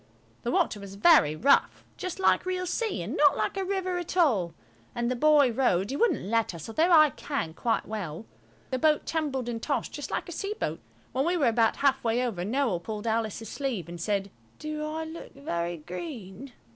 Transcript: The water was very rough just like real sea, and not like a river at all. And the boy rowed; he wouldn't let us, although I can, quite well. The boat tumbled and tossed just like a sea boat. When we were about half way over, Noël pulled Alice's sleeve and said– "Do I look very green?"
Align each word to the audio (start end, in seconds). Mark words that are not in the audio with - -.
The 0.41 0.49
water 0.49 0.79
was 0.79 0.95
very 0.95 1.35
rough 1.35 1.85
just 1.95 2.17
like 2.19 2.43
real 2.47 2.65
sea, 2.65 3.03
and 3.03 3.15
not 3.15 3.37
like 3.37 3.55
a 3.55 3.63
river 3.63 3.99
at 3.99 4.17
all. 4.17 4.55
And 4.95 5.11
the 5.11 5.15
boy 5.15 5.51
rowed; 5.51 5.91
he 5.91 5.95
wouldn't 5.95 6.23
let 6.25 6.55
us, 6.55 6.67
although 6.67 6.91
I 6.91 7.11
can, 7.11 7.53
quite 7.53 7.85
well. 7.87 8.25
The 8.71 8.79
boat 8.79 9.05
tumbled 9.05 9.47
and 9.47 9.61
tossed 9.61 9.91
just 9.93 10.09
like 10.09 10.27
a 10.27 10.31
sea 10.31 10.55
boat. 10.59 10.79
When 11.11 11.23
we 11.23 11.37
were 11.37 11.45
about 11.49 11.75
half 11.75 12.03
way 12.03 12.25
over, 12.25 12.41
Noël 12.43 12.81
pulled 12.81 13.05
Alice's 13.05 13.49
sleeve 13.49 13.87
and 13.87 14.01
said– 14.01 14.31
"Do 14.57 14.83
I 14.87 15.03
look 15.03 15.33
very 15.35 15.77
green?" 15.77 16.51